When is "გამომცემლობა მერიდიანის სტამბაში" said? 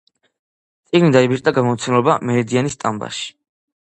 1.57-3.29